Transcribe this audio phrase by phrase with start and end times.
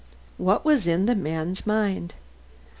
[0.39, 2.15] What was in the man's mind?